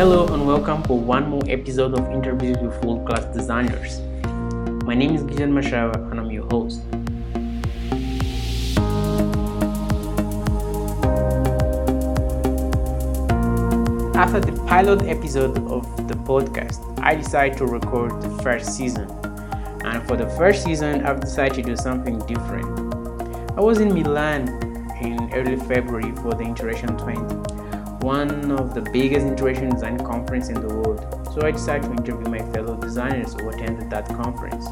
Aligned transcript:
Hello 0.00 0.26
and 0.28 0.46
welcome 0.46 0.82
for 0.84 0.98
one 0.98 1.28
more 1.28 1.42
episode 1.46 1.92
of 1.92 2.10
Interviews 2.10 2.56
with 2.62 2.82
World 2.82 3.06
Class 3.06 3.26
Designers. 3.36 4.00
My 4.86 4.94
name 4.94 5.14
is 5.14 5.22
Gijan 5.24 5.52
Mashava 5.52 6.10
and 6.10 6.18
I'm 6.18 6.30
your 6.30 6.46
host. 6.46 6.80
After 14.16 14.40
the 14.40 14.58
pilot 14.66 15.02
episode 15.02 15.58
of 15.68 15.84
the 16.08 16.14
podcast, 16.14 16.80
I 17.04 17.14
decided 17.14 17.58
to 17.58 17.66
record 17.66 18.22
the 18.22 18.30
first 18.42 18.74
season. 18.74 19.06
And 19.84 20.02
for 20.08 20.16
the 20.16 20.30
first 20.38 20.64
season, 20.64 21.04
I've 21.04 21.20
decided 21.20 21.56
to 21.56 21.62
do 21.62 21.76
something 21.76 22.20
different. 22.20 22.64
I 23.54 23.60
was 23.60 23.80
in 23.80 23.92
Milan 23.92 24.48
in 25.02 25.30
early 25.34 25.56
February 25.56 26.12
for 26.22 26.32
the 26.32 26.44
Interaction 26.44 26.96
20, 26.96 27.59
one 28.02 28.50
of 28.52 28.72
the 28.72 28.80
biggest 28.92 29.26
interaction 29.26 29.68
design 29.68 29.98
conference 29.98 30.48
in 30.48 30.54
the 30.54 30.68
world. 30.68 31.04
So 31.34 31.46
I 31.46 31.50
decided 31.50 31.84
to 31.84 31.90
interview 31.90 32.30
my 32.30 32.40
fellow 32.52 32.74
designers 32.76 33.34
who 33.34 33.50
attended 33.50 33.90
that 33.90 34.08
conference. 34.08 34.64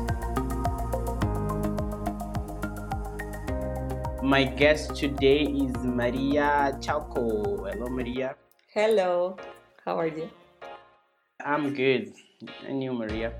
My 4.23 4.45
guest 4.45 4.97
today 4.97 5.43
is 5.43 5.77
Maria 5.85 6.77
Chalco. 6.81 7.71
Hello, 7.71 7.89
Maria. 7.89 8.35
Hello, 8.73 9.37
how 9.85 9.99
are 9.99 10.07
you? 10.07 10.31
I'm 11.45 11.75
good. 11.75 12.15
And 12.67 12.83
you, 12.83 12.93
Maria? 12.93 13.35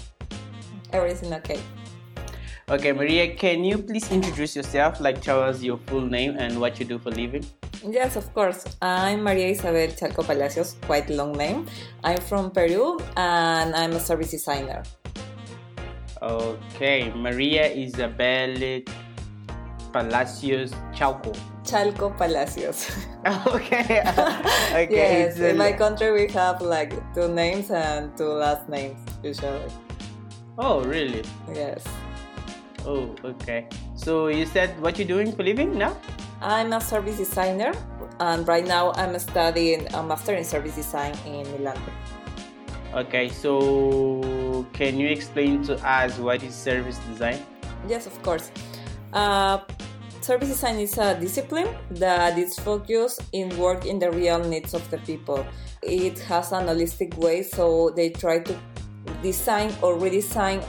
Everything 0.93 1.33
okay? 1.35 1.61
Okay, 2.69 2.93
Maria, 2.93 3.35
can 3.35 3.65
you 3.65 3.79
please 3.79 4.13
introduce 4.13 4.55
yourself? 4.55 5.01
Like, 5.01 5.23
tell 5.23 5.43
us 5.43 5.63
your 5.63 5.79
full 5.87 6.03
name 6.03 6.37
and 6.39 6.61
what 6.61 6.79
you 6.79 6.85
do 6.85 6.99
for 6.99 7.11
living? 7.11 7.47
Yes, 7.87 8.17
of 8.17 8.33
course. 8.35 8.65
I'm 8.83 9.23
Maria 9.23 9.49
Isabel 9.49 9.89
Chalco 9.89 10.25
Palacios, 10.25 10.77
quite 10.87 11.09
long 11.11 11.33
name. 11.33 11.67
I'm 12.05 12.21
from 12.21 12.51
Peru 12.51 12.99
and 13.17 13.75
I'm 13.75 13.93
a 13.93 14.01
service 14.01 14.31
designer. 14.31 14.83
Okay, 16.21 17.13
Maria 17.15 17.67
Isabel 17.67 18.83
Palacios 19.93 20.73
Chalco. 20.93 21.33
Chalco 21.65 22.17
Palacios. 22.17 22.91
okay. 23.47 24.03
okay. 24.73 24.89
yes, 24.91 25.39
in 25.39 25.57
my 25.57 25.73
country 25.73 26.13
we 26.13 26.27
have 26.33 26.61
like 26.61 26.93
two 27.15 27.29
names 27.29 27.71
and 27.71 28.17
two 28.17 28.29
last 28.29 28.69
names 28.69 28.99
usually. 29.23 29.71
Oh, 30.59 30.83
really? 30.83 31.23
Yes. 31.55 31.85
Oh, 32.85 33.15
okay. 33.25 33.69
So 33.95 34.27
you 34.27 34.45
said 34.47 34.75
what 34.81 34.99
you're 34.99 35.07
doing 35.07 35.31
for 35.31 35.43
living 35.45 35.79
now? 35.79 35.97
I'm 36.41 36.73
a 36.73 36.81
service 36.81 37.17
designer 37.17 37.73
and 38.21 38.47
right 38.47 38.67
now 38.67 38.93
I'm 38.93 39.19
studying 39.19 39.93
a 39.95 40.03
master 40.03 40.35
in 40.35 40.45
service 40.45 40.77
design 40.77 41.15
in 41.27 41.51
Milan. 41.53 41.81
Okay, 42.95 43.29
so 43.29 44.65
can 44.73 44.99
you 44.99 45.09
explain 45.09 45.63
to 45.65 45.75
us 45.87 46.17
what 46.19 46.43
is 46.43 46.55
service 46.55 46.99
design? 47.11 47.45
Yes, 47.87 48.07
of 48.07 48.23
course. 48.23 48.51
Uh, 49.13 49.59
service 50.21 50.49
design 50.49 50.77
is 50.79 50.97
a 50.97 51.19
discipline 51.19 51.69
that 51.91 52.39
is 52.39 52.59
focused 52.59 53.23
in 53.33 53.57
work 53.59 53.85
in 53.85 53.99
the 53.99 54.11
real 54.11 54.39
needs 54.39 54.75
of 54.75 54.89
the 54.91 54.99
people. 54.99 55.45
It 55.83 56.19
has 56.21 56.53
an 56.53 56.67
holistic 56.67 57.17
way, 57.17 57.43
so 57.43 57.91
they 57.91 58.11
try 58.11 58.41
to 58.41 58.59
design 59.23 59.75
or 59.83 59.97
redesign 59.97 60.63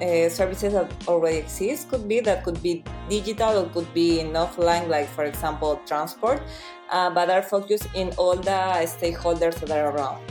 uh, 0.00 0.28
services 0.28 0.72
that 0.72 0.90
already 1.06 1.38
exist. 1.38 1.88
Could 1.88 2.08
be 2.08 2.20
that 2.20 2.44
could 2.44 2.62
be 2.62 2.84
digital 3.08 3.58
or 3.58 3.68
could 3.70 3.92
be 3.94 4.20
in 4.20 4.32
offline, 4.32 4.88
like 4.88 5.08
for 5.08 5.24
example 5.24 5.80
transport, 5.86 6.42
uh, 6.90 7.10
but 7.10 7.30
are 7.30 7.42
focused 7.42 7.88
in 7.94 8.10
all 8.16 8.36
the 8.36 8.86
stakeholders 8.86 9.54
that 9.60 9.70
are 9.70 9.94
around. 9.94 10.22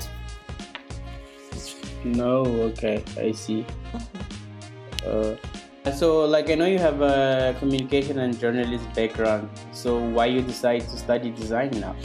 No, 2.03 2.41
okay, 2.73 3.03
I 3.17 3.31
see. 3.31 3.65
Uh, 5.05 5.35
so, 5.93 6.25
like, 6.25 6.49
I 6.49 6.55
know 6.55 6.65
you 6.65 6.77
have 6.77 7.01
a 7.01 7.55
communication 7.59 8.19
and 8.19 8.37
journalist 8.39 8.85
background. 8.93 9.49
So, 9.71 9.97
why 9.97 10.27
you 10.27 10.41
decide 10.41 10.81
to 10.81 10.97
study 10.97 11.31
design 11.31 11.71
now? 11.79 11.95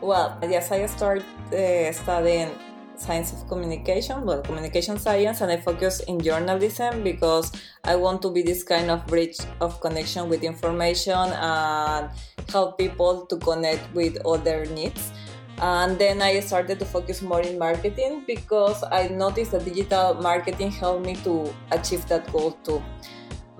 Well, 0.00 0.38
yes, 0.42 0.70
I 0.72 0.86
started 0.86 1.24
uh, 1.52 1.92
studying 1.92 2.50
science 2.96 3.32
of 3.32 3.46
communication, 3.48 4.24
well, 4.24 4.42
communication 4.42 4.98
science, 4.98 5.40
and 5.40 5.50
I 5.50 5.58
focus 5.58 6.00
in 6.00 6.20
journalism 6.20 7.02
because 7.02 7.52
I 7.84 7.96
want 7.96 8.22
to 8.22 8.30
be 8.30 8.42
this 8.42 8.62
kind 8.62 8.90
of 8.90 9.06
bridge 9.06 9.38
of 9.60 9.80
connection 9.80 10.28
with 10.28 10.42
information 10.42 11.14
and 11.14 12.10
help 12.48 12.78
people 12.78 13.26
to 13.26 13.36
connect 13.36 13.92
with 13.94 14.18
all 14.24 14.38
their 14.38 14.66
needs. 14.66 15.12
And 15.58 15.98
then 15.98 16.20
I 16.20 16.40
started 16.40 16.78
to 16.80 16.84
focus 16.84 17.22
more 17.22 17.40
in 17.40 17.58
marketing 17.58 18.24
because 18.26 18.84
I 18.84 19.08
noticed 19.08 19.52
that 19.52 19.64
digital 19.64 20.14
marketing 20.14 20.70
helped 20.70 21.06
me 21.06 21.16
to 21.24 21.54
achieve 21.72 22.06
that 22.08 22.30
goal 22.30 22.52
too. 22.62 22.82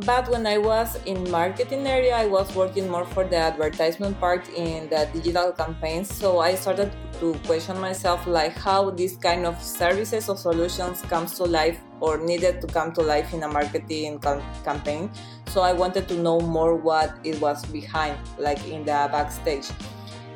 But 0.05 0.29
when 0.29 0.47
I 0.47 0.59
was 0.59 0.97
in 1.07 1.31
marketing 1.31 1.87
area, 1.87 2.15
I 2.15 2.27
was 2.27 2.55
working 2.55 2.91
more 2.91 3.07
for 3.07 3.25
the 3.25 3.37
advertisement 3.37 4.21
part 4.21 4.47
in 4.51 4.91
the 4.91 5.09
digital 5.11 5.53
campaigns. 5.53 6.15
So 6.15 6.41
I 6.41 6.55
started 6.55 6.93
to 7.21 7.33
question 7.47 7.81
myself 7.81 8.27
like 8.27 8.53
how 8.53 8.91
this 8.91 9.17
kind 9.17 9.47
of 9.47 9.61
services 9.63 10.29
or 10.29 10.37
solutions 10.37 11.01
comes 11.01 11.33
to 11.39 11.45
life 11.45 11.81
or 12.01 12.19
needed 12.19 12.61
to 12.61 12.67
come 12.67 12.93
to 12.93 13.01
life 13.01 13.33
in 13.33 13.43
a 13.43 13.49
marketing 13.49 14.19
cam- 14.19 14.43
campaign. 14.65 15.11
So 15.47 15.63
I 15.63 15.73
wanted 15.73 16.09
to 16.09 16.15
know 16.19 16.41
more 16.41 16.77
what 16.77 17.17
it 17.25 17.41
was 17.41 17.65
behind, 17.65 18.19
like 18.37 18.63
in 18.69 18.85
the 18.85 19.09
backstage. 19.11 19.65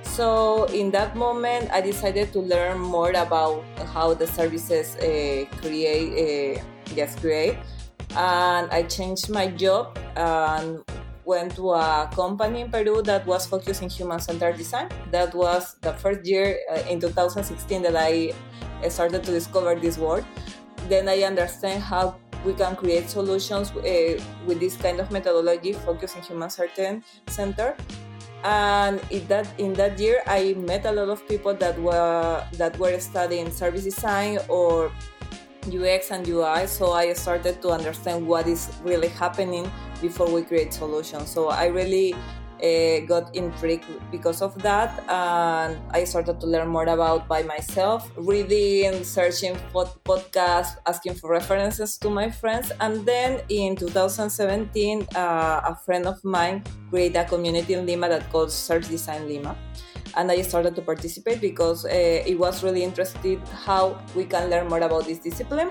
So 0.02 0.64
in 0.72 0.90
that 0.92 1.16
moment, 1.16 1.70
I 1.70 1.82
decided 1.82 2.32
to 2.32 2.40
learn 2.40 2.78
more 2.78 3.10
about 3.10 3.62
how 3.92 4.14
the 4.14 4.26
services 4.26 4.96
uh, 4.96 5.44
create, 5.60 6.56
uh, 6.96 7.06
create 7.20 7.58
and 8.16 8.70
I 8.70 8.82
changed 8.84 9.30
my 9.30 9.48
job 9.48 9.98
and 10.16 10.82
went 11.24 11.54
to 11.56 11.70
a 11.70 12.10
company 12.14 12.62
in 12.62 12.70
Peru 12.70 13.02
that 13.02 13.24
was 13.26 13.46
focused 13.46 13.82
in 13.82 13.88
human-centered 13.88 14.56
design. 14.56 14.88
That 15.10 15.34
was 15.34 15.76
the 15.80 15.92
first 15.94 16.26
year 16.26 16.58
uh, 16.70 16.82
in 16.88 16.98
2016 17.00 17.82
that 17.82 17.96
I 17.96 18.32
started 18.88 19.22
to 19.24 19.30
discover 19.30 19.74
this 19.76 19.98
word. 19.98 20.24
Then 20.88 21.08
I 21.08 21.22
understand 21.22 21.82
how 21.82 22.16
we 22.44 22.54
can 22.54 22.74
create 22.74 23.08
solutions 23.10 23.70
uh, 23.70 24.18
with 24.46 24.58
this 24.58 24.76
kind 24.76 24.98
of 24.98 25.10
methodology 25.10 25.72
focused 25.74 26.16
in 26.16 26.22
human-centered 26.22 27.02
center. 27.28 27.76
And 28.42 29.00
in 29.10 29.26
that 29.28 29.46
in 29.58 29.74
that 29.74 30.00
year, 30.00 30.22
I 30.26 30.54
met 30.56 30.86
a 30.86 30.92
lot 30.92 31.10
of 31.10 31.28
people 31.28 31.52
that 31.54 31.78
were 31.78 32.42
that 32.54 32.78
were 32.78 32.98
studying 32.98 33.50
service 33.50 33.84
design 33.84 34.38
or 34.48 34.90
UX 35.68 36.10
and 36.10 36.26
UI, 36.26 36.66
so 36.66 36.92
I 36.92 37.12
started 37.12 37.60
to 37.62 37.70
understand 37.70 38.26
what 38.26 38.46
is 38.46 38.70
really 38.82 39.08
happening 39.08 39.70
before 40.00 40.30
we 40.30 40.42
create 40.42 40.72
solutions. 40.72 41.30
So 41.30 41.48
I 41.48 41.66
really 41.66 42.14
uh, 42.62 43.00
got 43.06 43.34
intrigued 43.34 43.84
because 44.10 44.42
of 44.42 44.54
that, 44.62 45.02
and 45.08 45.78
I 45.90 46.04
started 46.04 46.40
to 46.40 46.46
learn 46.46 46.68
more 46.68 46.84
about 46.84 47.28
by 47.28 47.42
myself, 47.42 48.10
reading, 48.16 49.04
searching 49.04 49.56
for 49.72 49.86
podcasts, 50.04 50.76
asking 50.86 51.14
for 51.14 51.30
references 51.30 51.96
to 51.98 52.10
my 52.10 52.30
friends, 52.30 52.72
and 52.80 53.04
then 53.06 53.40
in 53.48 53.76
2017, 53.76 55.06
uh, 55.14 55.60
a 55.64 55.74
friend 55.84 56.06
of 56.06 56.22
mine 56.24 56.64
created 56.90 57.16
a 57.16 57.24
community 57.24 57.74
in 57.74 57.86
Lima 57.86 58.08
that 58.08 58.30
called 58.30 58.50
Service 58.50 58.88
Design 58.88 59.26
Lima 59.26 59.56
and 60.16 60.30
I 60.30 60.42
started 60.42 60.74
to 60.76 60.82
participate 60.82 61.40
because 61.40 61.84
uh, 61.84 61.88
it 61.90 62.38
was 62.38 62.62
really 62.62 62.82
interesting 62.82 63.40
how 63.64 63.98
we 64.14 64.24
can 64.24 64.50
learn 64.50 64.68
more 64.68 64.80
about 64.80 65.06
this 65.06 65.18
discipline. 65.18 65.70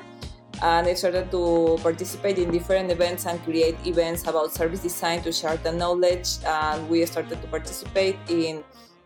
And 0.62 0.88
I 0.88 0.94
started 0.94 1.32
to 1.32 1.80
participate 1.82 2.38
in 2.38 2.52
different 2.52 2.92
events 2.92 3.26
and 3.26 3.42
create 3.44 3.78
events 3.86 4.28
about 4.28 4.54
service 4.54 4.82
design 4.82 5.22
to 5.24 5.32
share 5.32 5.56
the 5.58 5.72
knowledge. 5.72 6.28
And 6.46 6.90
we 6.90 7.06
started 7.06 7.42
to 7.42 7.48
participate 7.48 8.18
in 8.28 8.64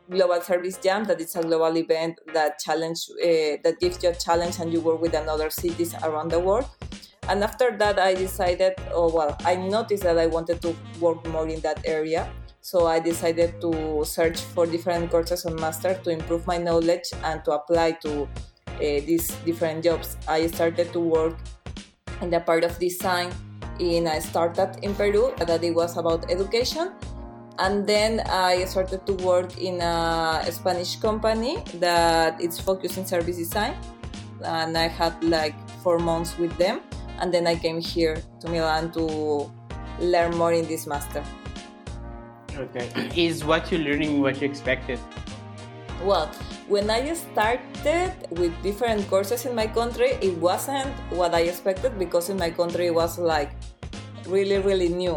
Global 0.10 0.42
Service 0.42 0.78
Jam, 0.78 1.06
that 1.06 1.22
is 1.22 1.36
a 1.36 1.42
global 1.42 1.78
event 1.78 2.19
that 2.34 2.60
challenge 2.60 3.10
uh, 3.12 3.57
that 3.63 3.75
gives 3.80 4.04
you 4.04 4.10
a 4.10 4.16
challenge 4.16 4.60
and 4.60 4.74
you 4.74 4.81
work 4.81 5.00
with 5.00 5.13
another 5.13 5.50
cities 5.50 5.96
around 6.04 6.30
the 6.30 6.40
world. 6.40 6.69
And 7.30 7.42
after 7.42 7.72
that, 7.78 8.00
I 8.00 8.13
decided, 8.13 8.74
oh 8.92 9.10
well, 9.13 9.38
I 9.46 9.56
noticed 9.56 10.04
that 10.04 10.18
I 10.18 10.28
wanted 10.28 10.62
to 10.63 10.75
work 11.00 11.25
more 11.28 11.48
in 11.48 11.62
that 11.62 11.80
area. 11.86 12.30
So 12.63 12.88
I 12.88 13.01
decided 13.01 13.60
to 13.60 14.06
search 14.06 14.39
for 14.39 14.65
different 14.65 15.12
courses 15.12 15.45
on 15.45 15.60
master 15.60 16.00
to 16.00 16.10
improve 16.10 16.48
my 16.48 16.57
knowledge 16.57 17.12
and 17.21 17.44
to 17.44 17.51
apply 17.51 18.00
to 18.07 18.24
uh, 18.24 18.80
these 18.80 19.27
different 19.44 19.83
jobs. 19.83 20.15
I 20.30 20.48
started 20.48 20.94
to 20.94 21.00
work 21.01 21.36
in 22.21 22.30
the 22.30 22.39
part 22.39 22.63
of 22.63 22.80
design 22.80 23.36
in 23.80 24.07
a 24.07 24.21
startup 24.21 24.80
in 24.80 24.95
Peru 24.95 25.33
that 25.39 25.62
it 25.62 25.75
was 25.75 25.98
about 25.98 26.31
education. 26.31 26.94
And 27.60 27.86
then 27.86 28.21
I 28.31 28.63
started 28.63 29.06
to 29.07 29.13
work 29.27 29.57
in 29.59 29.81
a 29.81 30.48
Spanish 30.50 30.95
company 30.95 31.62
that 31.83 32.39
it's 32.39 32.62
focused 32.62 32.98
in 32.98 33.06
service 33.06 33.36
design. 33.36 33.75
And 34.42 34.77
I 34.77 34.88
had 34.88 35.21
like 35.21 35.54
four 35.83 36.00
months 36.00 36.38
with 36.38 36.56
them. 36.57 36.80
And 37.19 37.27
then 37.27 37.45
I 37.45 37.56
came 37.56 37.81
here 37.81 38.24
to 38.39 38.48
Milan 38.48 38.94
to 38.94 39.51
learn 40.00 40.38
more 40.38 40.54
in 40.54 40.66
this 40.66 40.88
master. 40.88 41.25
Okay. 42.58 43.10
Is 43.16 43.44
what 43.44 43.72
you're 43.72 43.82
learning 43.82 44.22
what 44.22 44.42
you 44.42 44.48
expected? 44.48 45.00
Well, 46.04 46.28
when 46.68 46.90
I 46.90 47.14
started 47.14 48.14
with 48.32 48.54
different 48.62 49.08
courses 49.10 49.46
in 49.46 49.56
my 49.56 49.68
country, 49.68 50.18
it 50.22 50.38
wasn't 50.38 50.94
what 51.10 51.34
I 51.34 51.42
expected 51.42 51.98
because 51.98 52.30
in 52.30 52.38
my 52.38 52.52
country 52.52 52.88
it 52.88 52.96
was 52.96 53.18
like 53.18 53.52
really, 54.28 54.60
really 54.60 54.90
new. 54.90 55.16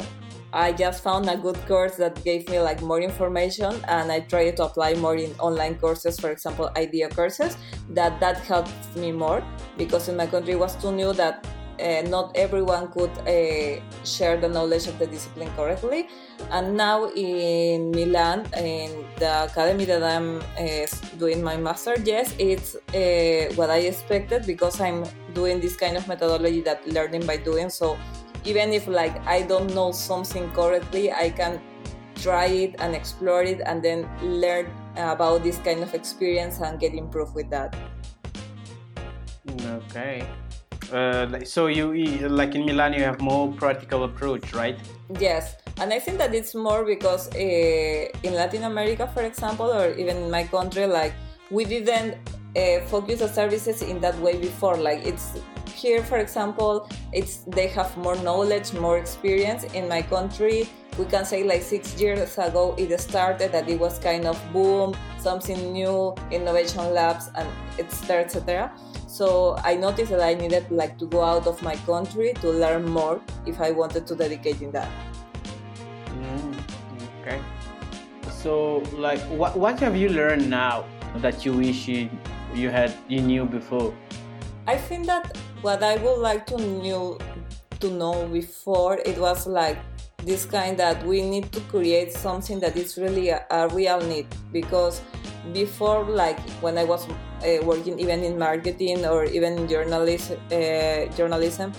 I 0.53 0.73
just 0.73 1.03
found 1.03 1.29
a 1.29 1.37
good 1.37 1.59
course 1.67 1.97
that 1.97 2.23
gave 2.25 2.49
me 2.49 2.61
like 2.61 2.81
more 2.81 3.01
information 3.01 3.75
and 3.89 4.11
I 4.11 4.21
tried 4.21 4.57
to 4.57 4.65
apply 4.65 4.95
more 4.95 5.17
in 5.17 5.35
online 5.39 5.75
courses, 5.75 6.19
for 6.19 6.31
example, 6.31 6.71
IDEO 6.77 7.11
courses, 7.11 7.59
that 7.91 8.19
that 8.21 8.39
helped 8.39 8.97
me 8.97 9.13
more 9.13 9.45
because 9.77 10.09
in 10.09 10.17
my 10.17 10.27
country 10.27 10.55
it 10.55 10.59
was 10.59 10.75
too 10.77 10.93
new 10.93 11.13
that 11.15 11.47
uh, 11.81 12.03
not 12.09 12.37
everyone 12.37 12.89
could 12.93 13.11
uh, 13.27 13.81
share 14.05 14.37
the 14.37 14.49
knowledge 14.49 14.87
of 14.87 14.99
the 14.99 15.07
discipline 15.07 15.51
correctly. 15.57 16.09
And 16.51 16.77
now 16.77 17.11
in 17.11 17.91
Milan, 17.91 18.47
in 18.57 19.05
the 19.17 19.45
academy 19.45 19.85
that 19.87 20.03
I'm 20.03 20.41
uh, 20.59 20.87
doing 21.19 21.43
my 21.43 21.57
master, 21.57 21.95
yes, 22.05 22.35
it's 22.39 22.77
uh, 22.95 23.53
what 23.55 23.71
I 23.71 23.79
expected 23.89 24.47
because 24.47 24.81
I'm 24.81 25.05
doing 25.35 25.61
this 25.61 25.77
kind 25.77 25.97
of 25.97 26.07
methodology 26.09 26.61
that 26.63 26.87
learning 26.89 27.27
by 27.27 27.37
doing. 27.37 27.71
So 27.71 27.99
even 28.45 28.73
if 28.73 28.87
like 28.87 29.17
I 29.27 29.43
don't 29.43 29.75
know 29.75 29.93
something 29.93 30.51
correctly, 30.53 31.13
I 31.13 31.31
can 31.31 31.61
try 32.17 32.47
it 32.47 32.75
and 32.79 32.95
explore 32.95 33.43
it 33.43 33.61
and 33.67 33.83
then 33.83 34.09
learn 34.23 34.67
about 34.97 35.43
this 35.43 35.59
kind 35.59 35.83
of 35.83 35.95
experience 35.95 36.61
and 36.61 36.81
get 36.81 36.95
improved 36.95 37.35
with 37.35 37.51
that. 37.51 37.77
Okay. 39.67 40.27
Uh, 40.93 41.45
so 41.45 41.67
you 41.67 41.93
like 42.29 42.55
in 42.55 42.65
Milan, 42.65 42.93
you 42.93 43.03
have 43.03 43.21
more 43.21 43.53
practical 43.53 44.05
approach, 44.05 44.53
right? 44.53 44.79
Yes, 45.19 45.57
and 45.81 45.93
I 45.93 45.99
think 45.99 46.19
that 46.19 46.35
it's 46.35 46.55
more 46.55 46.85
because 46.85 47.29
uh, 47.35 47.39
in 47.39 48.35
Latin 48.35 48.65
America, 48.65 49.11
for 49.13 49.23
example, 49.23 49.73
or 49.73 49.93
even 49.95 50.17
in 50.17 50.31
my 50.31 50.45
country, 50.45 50.87
like 50.87 51.13
we 51.51 51.65
didn't 51.65 52.17
uh, 52.57 52.81
focus 52.87 53.21
the 53.21 53.29
services 53.29 53.83
in 53.83 54.01
that 54.01 54.19
way 54.21 54.37
before. 54.39 54.77
Like 54.77 55.05
it's 55.05 55.39
here, 55.75 56.03
for 56.03 56.19
example, 56.19 56.89
it's 57.13 57.45
they 57.47 57.67
have 57.69 57.97
more 57.97 58.17
knowledge, 58.17 58.73
more 58.73 58.99
experience. 58.99 59.65
In 59.75 59.89
my 59.89 60.03
country, 60.03 60.69
we 60.99 61.05
can 61.05 61.25
say 61.25 61.45
like 61.45 61.63
six 61.63 62.01
years 62.01 62.39
ago 62.39 62.75
it 62.79 62.99
started 63.01 63.53
that 63.53 63.69
it 63.69 63.79
was 63.79 63.99
kind 63.99 64.25
of 64.27 64.41
boom, 64.53 64.97
something 65.19 65.73
new, 65.73 66.15
innovation 66.31 66.93
labs, 66.95 67.31
and 67.37 67.49
etc. 67.79 68.25
etc. 68.25 68.73
So 69.07 69.57
I 69.65 69.77
noticed 69.77 70.11
that 70.11 70.21
I 70.21 70.35
needed 70.35 70.71
like 70.71 70.99
to 70.99 71.07
go 71.07 71.23
out 71.23 71.47
of 71.47 71.63
my 71.63 71.77
country 71.87 72.33
to 72.41 72.51
learn 72.51 72.85
more 72.89 73.21
if 73.47 73.61
I 73.61 73.71
wanted 73.71 74.07
to 74.07 74.15
dedicate 74.15 74.61
in 74.63 74.71
that. 74.73 74.91
Mm, 76.21 76.55
okay. 77.21 77.41
So 78.31 78.79
like, 78.97 79.21
what 79.33 79.57
what 79.57 79.79
have 79.81 79.97
you 79.97 80.09
learned 80.09 80.49
now 80.49 80.85
that 81.17 81.45
you 81.45 81.53
wish 81.53 81.89
you, 81.89 82.11
you 82.55 82.71
had 82.71 82.93
you 83.09 83.21
knew 83.21 83.45
before? 83.45 83.95
I 84.67 84.77
think 84.77 85.07
that 85.07 85.37
what 85.63 85.83
I 85.83 85.97
would 85.97 86.19
like 86.19 86.47
to 86.47 86.57
knew 86.57 87.19
to 87.81 87.91
know 87.91 88.27
before 88.29 88.99
it 89.05 89.19
was 89.19 89.47
like 89.47 89.79
this 90.27 90.45
kind 90.45 90.77
that 90.77 91.07
we 91.07 91.23
need 91.23 91.51
to 91.53 91.61
create 91.73 92.13
something 92.13 92.61
that 92.61 92.77
is 92.77 92.99
really 92.99 93.31
a, 93.31 93.47
a 93.51 93.69
real 93.69 94.01
need. 94.01 94.27
Because 94.53 95.01
before 95.53 96.05
like 96.05 96.39
when 96.61 96.79
i 96.79 96.85
was 96.85 97.07
uh, 97.09 97.65
working 97.65 97.99
even 97.99 98.25
in 98.25 98.39
marketing 98.39 99.05
or 99.07 99.25
even 99.25 99.59
in 99.59 99.69
journalism 99.69 100.39
uh, 100.51 101.07
journalism 101.17 101.73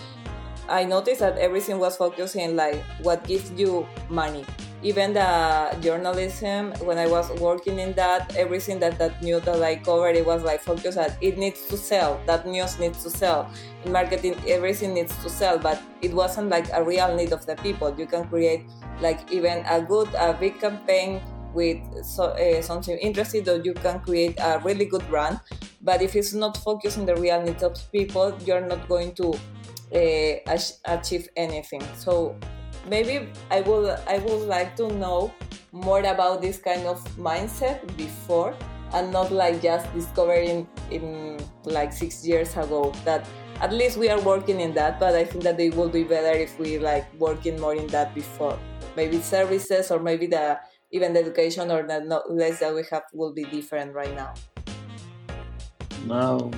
i 0.69 0.83
noticed 0.83 1.19
that 1.19 1.37
everything 1.37 1.79
was 1.79 1.97
focusing 1.97 2.55
like 2.55 2.81
what 3.01 3.23
gives 3.25 3.51
you 3.51 3.85
money 4.09 4.45
even 4.83 5.13
the 5.13 5.77
journalism 5.81 6.71
when 6.85 6.97
i 6.97 7.07
was 7.07 7.31
working 7.41 7.79
in 7.79 7.93
that 7.93 8.35
everything 8.35 8.79
that 8.79 8.97
that 8.99 9.21
news 9.23 9.41
that 9.41 9.61
i 9.63 9.75
covered 9.75 10.15
it 10.15 10.25
was 10.25 10.43
like 10.43 10.61
focused 10.61 10.97
that 10.97 11.17
it 11.21 11.37
needs 11.37 11.65
to 11.67 11.77
sell. 11.77 12.21
That 12.25 12.45
news 12.45 12.79
needs 12.79 13.03
to 13.03 13.09
sell. 13.09 13.49
In 13.85 13.91
marketing 13.91 14.35
everything 14.47 14.93
needs 14.93 15.15
to 15.23 15.29
sell 15.29 15.57
but 15.57 15.81
it 16.01 16.13
wasn't 16.13 16.49
like 16.49 16.67
a 16.73 16.83
real 16.83 17.15
need 17.15 17.31
of 17.33 17.45
the 17.45 17.55
people. 17.55 17.93
You 17.97 18.05
can 18.05 18.27
create 18.27 18.65
like 19.01 19.31
even 19.31 19.63
a 19.69 19.81
good 19.81 20.09
a 20.15 20.33
big 20.33 20.59
campaign 20.59 21.21
with 21.53 21.79
so, 22.03 22.25
uh, 22.25 22.61
something 22.61 22.97
interesting 22.97 23.47
or 23.49 23.61
you 23.63 23.73
can 23.73 23.99
create 24.01 24.37
a 24.39 24.59
really 24.63 24.85
good 24.85 25.07
brand. 25.07 25.39
But 25.81 26.01
if 26.01 26.15
it's 26.15 26.33
not 26.33 26.57
focused 26.57 26.97
on 26.97 27.05
the 27.05 27.15
real 27.15 27.41
needs 27.41 27.63
of 27.63 27.75
people 27.91 28.37
you're 28.45 28.65
not 28.65 28.87
going 28.87 29.13
to 29.15 29.33
uh, 29.93 30.57
achieve 30.85 31.29
anything. 31.35 31.83
So 31.95 32.35
maybe 32.87 33.29
i 33.51 33.61
would 33.61 33.89
i 34.07 34.17
would 34.19 34.47
like 34.47 34.75
to 34.75 34.87
know 34.93 35.31
more 35.71 35.99
about 35.99 36.41
this 36.41 36.57
kind 36.57 36.85
of 36.87 37.03
mindset 37.17 37.85
before 37.97 38.55
and 38.93 39.11
not 39.11 39.31
like 39.31 39.61
just 39.61 39.91
discovering 39.93 40.67
in 40.91 41.37
like 41.65 41.91
six 41.91 42.25
years 42.25 42.55
ago 42.55 42.93
that 43.03 43.27
at 43.59 43.73
least 43.73 43.97
we 43.97 44.09
are 44.09 44.21
working 44.21 44.61
in 44.61 44.73
that 44.73 44.99
but 44.99 45.13
i 45.15 45.25
think 45.25 45.43
that 45.43 45.59
it 45.59 45.75
will 45.75 45.89
be 45.89 46.03
better 46.03 46.37
if 46.37 46.57
we 46.57 46.79
like 46.79 47.05
working 47.19 47.59
more 47.59 47.75
in 47.75 47.87
that 47.87 48.15
before 48.15 48.57
maybe 48.95 49.21
services 49.21 49.91
or 49.91 49.99
maybe 49.99 50.25
the 50.25 50.59
even 50.91 51.13
the 51.13 51.19
education 51.19 51.69
or 51.71 51.83
the 51.83 51.99
knowledge 51.99 52.59
that 52.59 52.73
we 52.73 52.83
have 52.89 53.03
will 53.13 53.33
be 53.33 53.43
different 53.45 53.93
right 53.93 54.13
now. 54.15 54.33
No, 56.05 56.51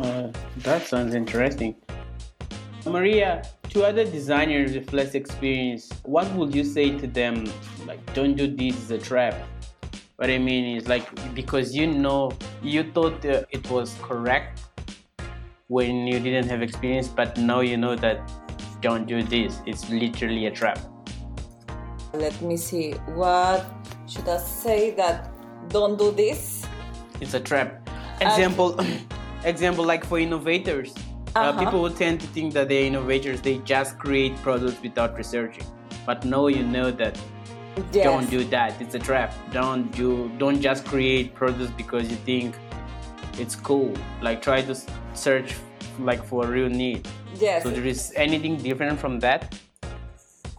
uh, 0.00 0.32
that 0.58 0.86
sounds 0.86 1.14
interesting. 1.14 1.76
Maria, 2.86 3.42
to 3.76 3.84
other 3.84 4.06
designers 4.06 4.72
with 4.72 4.90
less 4.94 5.14
experience, 5.14 5.92
what 6.04 6.26
would 6.32 6.54
you 6.54 6.64
say 6.64 6.96
to 6.96 7.06
them? 7.06 7.44
Like, 7.84 8.00
don't 8.14 8.34
do 8.34 8.46
this, 8.48 8.74
it's 8.80 8.90
a 8.90 8.96
trap. 8.96 9.34
What 10.16 10.30
I 10.30 10.38
mean 10.38 10.78
is, 10.78 10.88
like, 10.88 11.04
because 11.34 11.76
you 11.76 11.86
know, 11.86 12.32
you 12.62 12.90
thought 12.94 13.22
uh, 13.26 13.44
it 13.50 13.68
was 13.70 13.94
correct 14.00 14.62
when 15.68 16.06
you 16.06 16.18
didn't 16.20 16.48
have 16.48 16.62
experience, 16.62 17.06
but 17.06 17.36
now 17.36 17.60
you 17.60 17.76
know 17.76 17.94
that 17.96 18.24
don't 18.80 19.06
do 19.06 19.22
this, 19.22 19.60
it's 19.66 19.90
literally 19.90 20.46
a 20.46 20.50
trap. 20.50 20.78
Let 22.14 22.40
me 22.40 22.56
see. 22.56 22.92
What 23.12 23.66
should 24.08 24.26
I 24.26 24.38
say 24.38 24.92
that 24.92 25.28
don't 25.68 25.98
do 25.98 26.12
this? 26.12 26.64
It's 27.20 27.34
a 27.34 27.40
trap. 27.40 27.86
Example, 28.22 28.80
example 29.44 29.84
like 29.84 30.06
for 30.06 30.18
innovators. 30.18 30.94
Uh, 31.36 31.38
uh-huh. 31.38 31.60
Uh, 31.60 31.64
people 31.64 31.90
tend 31.90 32.20
to 32.20 32.26
think 32.28 32.54
that 32.54 32.68
they're 32.68 32.84
innovators. 32.84 33.40
They 33.40 33.58
just 33.58 33.98
create 33.98 34.36
products 34.42 34.80
without 34.82 35.16
researching. 35.16 35.66
But 36.06 36.24
no, 36.24 36.48
you 36.48 36.62
know 36.62 36.90
that. 36.90 37.18
Yes. 37.92 38.04
Don't 38.04 38.30
do 38.30 38.42
that. 38.44 38.80
It's 38.80 38.94
a 38.94 38.98
trap. 38.98 39.34
Don't 39.52 39.92
do. 39.92 40.30
Don't 40.38 40.60
just 40.62 40.86
create 40.86 41.34
products 41.34 41.72
because 41.76 42.08
you 42.10 42.16
think 42.16 42.56
it's 43.38 43.54
cool. 43.54 43.92
Like 44.22 44.40
try 44.40 44.62
to 44.62 44.74
search 45.12 45.54
like 45.98 46.24
for 46.24 46.44
a 46.44 46.48
real 46.48 46.70
need. 46.70 47.06
Yes. 47.34 47.64
So 47.64 47.70
there 47.70 47.84
is 47.84 48.12
anything 48.16 48.56
different 48.56 48.98
from 48.98 49.20
that? 49.20 49.54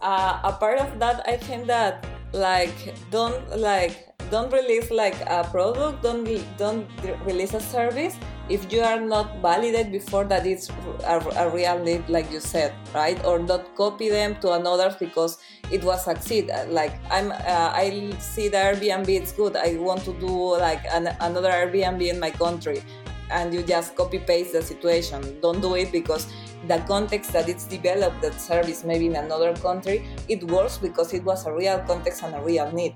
uh, 0.00 0.40
a 0.44 0.52
part 0.52 0.78
of 0.78 0.98
that 0.98 1.22
i 1.26 1.36
think 1.36 1.66
that 1.66 2.06
like 2.32 2.94
don't 3.10 3.58
like 3.58 4.07
don't 4.30 4.52
release 4.52 4.90
like 4.90 5.18
a 5.26 5.44
product 5.50 6.02
don't 6.02 6.24
don't 6.56 6.86
release 7.24 7.54
a 7.54 7.60
service 7.60 8.16
if 8.48 8.72
you 8.72 8.80
are 8.80 9.00
not 9.00 9.40
validated 9.42 9.92
before 9.92 10.24
that 10.24 10.46
it's 10.46 10.70
a, 11.04 11.18
a, 11.36 11.50
real 11.50 11.78
need 11.78 12.08
like 12.08 12.30
you 12.32 12.40
said 12.40 12.72
right? 12.94 13.22
Or 13.24 13.38
not 13.38 13.74
copy 13.74 14.08
them 14.08 14.36
to 14.40 14.52
another 14.52 14.94
because 14.98 15.38
it 15.70 15.84
was 15.84 16.04
succeed 16.04 16.50
like 16.68 16.92
i'm 17.10 17.30
uh, 17.30 17.72
i 17.74 18.10
see 18.18 18.48
the 18.48 18.56
airbnb 18.56 19.08
it's 19.08 19.32
good. 19.32 19.56
I 19.56 19.76
want 19.76 20.04
to 20.04 20.14
do 20.14 20.56
like 20.58 20.84
an, 20.92 21.08
another 21.20 21.50
airbnb 21.50 22.08
in 22.08 22.18
my 22.18 22.30
country 22.30 22.82
and 23.30 23.52
you 23.52 23.62
just 23.62 23.94
copy 23.94 24.18
paste 24.18 24.52
the 24.52 24.62
situation. 24.62 25.38
Don't 25.42 25.60
do 25.60 25.74
it 25.74 25.92
because 25.92 26.32
the 26.66 26.78
context 26.88 27.32
that 27.32 27.48
it's 27.48 27.64
developed 27.64 28.22
that 28.22 28.40
service 28.40 28.84
maybe 28.84 29.06
in 29.06 29.16
another 29.16 29.54
country 29.56 30.08
it 30.28 30.42
works 30.44 30.78
because 30.78 31.12
it 31.12 31.22
was 31.24 31.46
a 31.46 31.52
real 31.52 31.78
context 31.86 32.22
and 32.22 32.34
a 32.34 32.40
real 32.40 32.70
need 32.72 32.94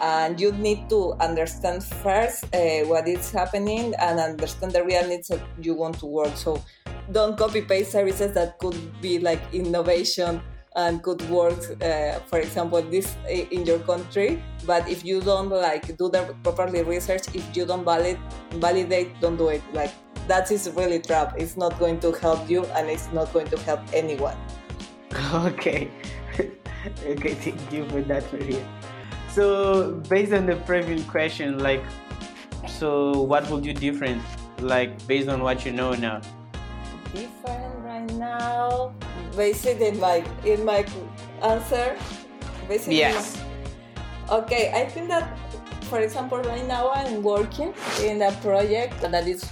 and 0.00 0.40
you 0.40 0.52
need 0.52 0.88
to 0.88 1.14
understand 1.20 1.82
first 1.82 2.44
uh, 2.54 2.84
what 2.86 3.08
is 3.08 3.30
happening 3.30 3.94
and 3.98 4.18
understand 4.18 4.72
the 4.72 4.84
real 4.84 5.06
needs 5.08 5.28
that 5.28 5.40
you 5.60 5.74
want 5.74 5.98
to 5.98 6.06
work 6.06 6.36
so 6.36 6.62
don't 7.12 7.36
copy 7.38 7.62
paste 7.62 7.92
services 7.92 8.32
that 8.32 8.58
could 8.58 8.76
be 9.00 9.18
like 9.18 9.40
innovation 9.52 10.40
and 10.74 11.02
could 11.02 11.22
work 11.30 11.58
uh, 11.82 12.18
for 12.26 12.38
example 12.38 12.82
this 12.82 13.16
in 13.28 13.64
your 13.64 13.78
country 13.80 14.42
but 14.66 14.86
if 14.88 15.04
you 15.04 15.20
don't 15.20 15.48
like 15.48 15.96
do 15.96 16.10
the 16.10 16.34
properly 16.42 16.82
research 16.82 17.22
if 17.34 17.56
you 17.56 17.64
don't 17.64 17.84
valid, 17.84 18.18
validate 18.52 19.18
don't 19.20 19.36
do 19.36 19.48
it 19.48 19.62
like 19.72 19.92
that 20.26 20.50
is 20.50 20.68
really 20.74 20.98
trap. 20.98 21.34
It's 21.38 21.56
not 21.56 21.78
going 21.78 22.00
to 22.00 22.12
help 22.12 22.50
you 22.50 22.64
and 22.76 22.88
it's 22.88 23.10
not 23.12 23.32
going 23.32 23.48
to 23.48 23.58
help 23.60 23.80
anyone. 23.92 24.36
Okay. 25.32 25.90
okay, 27.06 27.34
thank 27.34 27.72
you 27.72 27.88
for 27.88 28.02
that, 28.02 28.30
Maria. 28.32 28.62
So 29.36 30.00
based 30.08 30.32
on 30.32 30.48
the 30.48 30.56
previous 30.64 31.04
question, 31.04 31.60
like 31.60 31.84
so 32.64 33.20
what 33.20 33.44
would 33.50 33.66
you 33.68 33.74
different? 33.76 34.24
Like 34.64 34.96
based 35.06 35.28
on 35.28 35.44
what 35.44 35.66
you 35.68 35.72
know 35.76 35.92
now? 35.92 36.24
Different 37.12 37.76
right 37.84 38.08
now. 38.16 38.96
Basically 39.36 39.92
in 39.92 40.00
my 40.00 40.24
in 40.48 40.64
my 40.64 40.88
answer. 41.44 42.00
Basically 42.64 42.96
yes. 42.96 43.36
My, 43.36 44.40
okay, 44.40 44.72
I 44.72 44.88
think 44.88 45.12
that 45.12 45.28
For 45.86 46.00
example, 46.00 46.42
right 46.42 46.66
now 46.66 46.90
I'm 46.90 47.22
working 47.22 47.70
in 48.02 48.22
a 48.22 48.32
project 48.42 48.98
that 49.06 49.28
is 49.28 49.46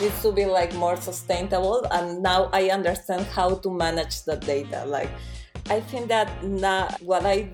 needs 0.00 0.20
to 0.20 0.32
be 0.32 0.44
like 0.44 0.74
more 0.74 0.96
sustainable 0.96 1.86
and 1.90 2.20
now 2.22 2.50
I 2.52 2.68
understand 2.68 3.24
how 3.32 3.56
to 3.64 3.70
manage 3.70 4.24
the 4.28 4.36
data. 4.36 4.84
Like 4.84 5.08
I 5.70 5.80
think 5.80 6.08
that 6.08 6.28
now 6.44 6.92
what 7.00 7.24
I 7.24 7.48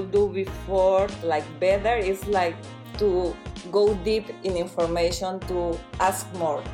do 0.00 0.28
before 0.28 1.08
like 1.22 1.44
better 1.60 1.96
is 1.96 2.26
like 2.26 2.56
to 2.98 3.36
go 3.70 3.94
deep 3.96 4.30
in 4.44 4.56
information 4.56 5.38
to 5.40 5.78
ask 6.00 6.26
more 6.34 6.64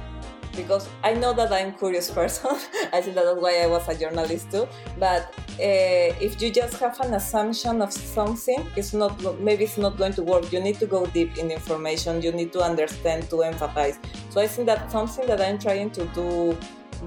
because 0.59 0.89
I 1.05 1.15
know 1.15 1.33
that 1.35 1.53
I'm 1.53 1.73
curious 1.73 2.11
person. 2.19 2.51
I 2.93 3.01
think 3.01 3.15
that's 3.15 3.41
why 3.41 3.63
I 3.63 3.67
was 3.67 3.89
a 3.89 3.95
journalist 3.95 4.51
too. 4.51 4.67
But 4.99 5.33
uh, 5.59 6.27
if 6.27 6.43
you 6.43 6.51
just 6.51 6.79
have 6.79 7.01
an 7.01 7.15
assumption 7.15 7.81
of 7.81 7.93
something, 7.93 8.67
it's 8.77 8.93
not 8.93 9.13
maybe 9.41 9.65
it's 9.65 9.79
not 9.79 9.97
going 9.97 10.13
to 10.15 10.23
work. 10.23 10.53
You 10.53 10.61
need 10.61 10.79
to 10.81 10.87
go 10.87 11.07
deep 11.07 11.39
in 11.39 11.51
information. 11.51 12.21
You 12.21 12.33
need 12.33 12.53
to 12.53 12.61
understand 12.61 13.31
to 13.31 13.37
empathize. 13.37 13.99
So 14.31 14.41
I 14.41 14.49
think 14.49 14.67
that's 14.67 14.93
something 14.93 15.27
that 15.27 15.41
I'm 15.41 15.59
trying 15.59 15.91
to 15.93 16.05
do 16.07 16.57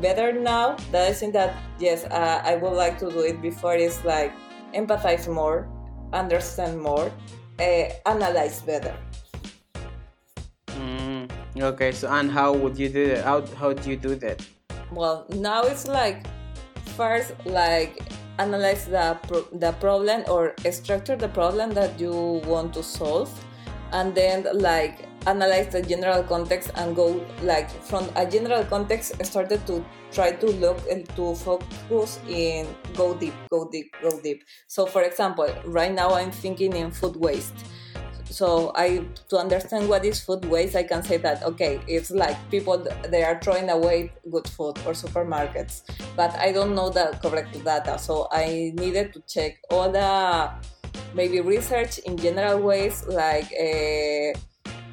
better 0.01 0.31
now. 0.31 0.77
That 0.91 1.09
I 1.09 1.13
think 1.13 1.33
that 1.33 1.55
yes, 1.79 2.05
uh, 2.05 2.41
I 2.43 2.55
would 2.55 2.73
like 2.73 2.97
to 2.99 3.11
do 3.11 3.19
it 3.19 3.41
before. 3.41 3.75
Is 3.75 4.03
like 4.05 4.33
empathize 4.73 5.27
more, 5.27 5.67
understand 6.13 6.81
more, 6.81 7.11
uh, 7.59 7.83
analyze 8.05 8.61
better. 8.61 8.95
Okay, 11.61 11.91
so 11.91 12.07
and 12.07 12.31
how 12.31 12.53
would 12.53 12.79
you 12.79 12.89
do 12.89 13.07
that? 13.09 13.23
How 13.23 13.45
how 13.59 13.73
do 13.73 13.89
you 13.89 13.97
do 13.97 14.15
that? 14.15 14.41
Well, 14.89 15.27
now 15.29 15.61
it's 15.63 15.85
like 15.85 16.25
first 16.97 17.35
like 17.45 18.01
analyze 18.39 18.85
the 18.85 19.19
pro- 19.27 19.45
the 19.59 19.73
problem 19.73 20.23
or 20.27 20.55
structure 20.71 21.15
the 21.15 21.27
problem 21.27 21.71
that 21.75 21.99
you 21.99 22.41
want 22.47 22.73
to 22.73 22.81
solve, 22.81 23.29
and 23.91 24.15
then 24.15 24.47
like 24.53 25.05
analyze 25.27 25.71
the 25.71 25.81
general 25.81 26.23
context 26.23 26.71
and 26.75 26.95
go 26.95 27.23
like 27.43 27.69
from 27.69 28.09
a 28.15 28.25
general 28.25 28.63
context 28.65 29.13
started 29.25 29.65
to 29.67 29.83
try 30.11 30.31
to 30.31 30.47
look 30.59 30.79
and 30.89 31.07
to 31.15 31.35
focus 31.35 32.19
in 32.27 32.67
go 32.95 33.13
deep 33.13 33.33
go 33.49 33.69
deep 33.69 33.93
go 34.01 34.19
deep. 34.21 34.43
So 34.67 34.85
for 34.85 35.03
example 35.03 35.49
right 35.65 35.91
now 35.91 36.13
i'm 36.13 36.31
thinking 36.31 36.73
in 36.75 36.91
food 36.91 37.15
waste. 37.15 37.65
So 38.25 38.71
i 38.75 39.05
to 39.29 39.37
understand 39.37 39.89
what 39.89 40.05
is 40.05 40.21
food 40.21 40.45
waste 40.45 40.75
i 40.75 40.83
can 40.83 41.03
say 41.03 41.17
that 41.17 41.43
okay 41.43 41.81
it's 41.87 42.11
like 42.11 42.37
people 42.49 42.85
they 43.09 43.23
are 43.23 43.39
throwing 43.41 43.69
away 43.69 44.11
good 44.31 44.47
food 44.47 44.79
or 44.85 44.93
supermarkets 44.93 45.83
but 46.15 46.31
i 46.39 46.51
don't 46.51 46.73
know 46.73 46.89
the 46.89 47.17
correct 47.21 47.53
data. 47.63 47.99
So 47.99 48.27
i 48.31 48.71
needed 48.75 49.13
to 49.13 49.21
check 49.27 49.59
all 49.69 49.91
the 49.91 50.49
maybe 51.13 51.41
research 51.41 51.99
in 51.99 52.17
general 52.17 52.59
ways 52.59 53.05
like 53.07 53.51
uh, 53.51 54.37